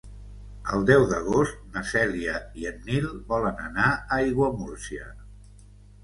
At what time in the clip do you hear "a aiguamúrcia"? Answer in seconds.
3.97-5.05